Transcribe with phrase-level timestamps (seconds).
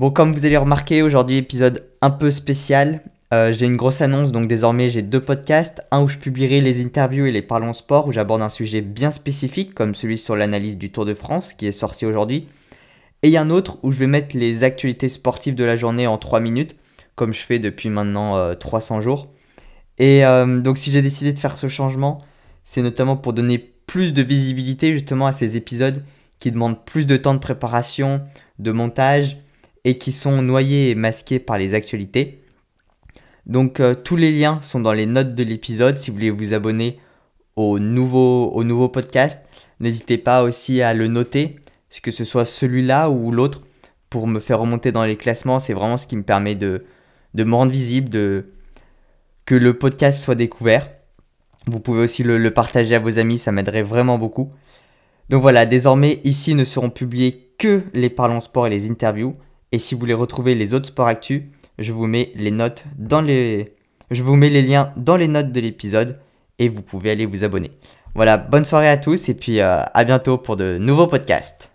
[0.00, 3.02] Bon, comme vous allez remarquer, aujourd'hui, épisode un peu spécial.
[3.34, 5.82] Euh, j'ai une grosse annonce, donc désormais j'ai deux podcasts.
[5.90, 9.10] Un où je publierai les interviews et les parlons sport, où j'aborde un sujet bien
[9.10, 12.48] spécifique, comme celui sur l'analyse du Tour de France, qui est sorti aujourd'hui.
[13.22, 16.40] Et un autre où je vais mettre les actualités sportives de la journée en 3
[16.40, 16.76] minutes,
[17.14, 19.26] comme je fais depuis maintenant 300 euh, jours.
[19.98, 22.22] Et euh, donc si j'ai décidé de faire ce changement,
[22.64, 26.02] c'est notamment pour donner plus de visibilité justement à ces épisodes
[26.38, 28.22] qui demandent plus de temps de préparation,
[28.58, 29.36] de montage
[29.84, 32.42] et qui sont noyés et masqués par les actualités.
[33.46, 36.54] Donc euh, tous les liens sont dans les notes de l'épisode si vous voulez vous
[36.54, 36.98] abonner
[37.56, 39.40] au nouveau, au nouveau podcast.
[39.80, 41.56] N'hésitez pas aussi à le noter,
[42.02, 43.62] que ce soit celui-là ou l'autre,
[44.08, 45.58] pour me faire remonter dans les classements.
[45.58, 46.84] C'est vraiment ce qui me permet de,
[47.34, 48.46] de me rendre visible, de,
[49.46, 50.90] que le podcast soit découvert.
[51.66, 54.50] Vous pouvez aussi le, le partager à vos amis, ça m'aiderait vraiment beaucoup.
[55.28, 59.34] Donc voilà, désormais ici ne seront publiés que les parlons sport et les interviews.
[59.72, 61.42] Et si vous voulez retrouver les autres sports actus,
[61.78, 63.74] je vous mets les notes dans les
[64.10, 66.18] je vous mets les liens dans les notes de l'épisode
[66.58, 67.70] et vous pouvez aller vous abonner.
[68.14, 71.68] Voilà, bonne soirée à tous et puis euh, à bientôt pour de nouveaux podcasts.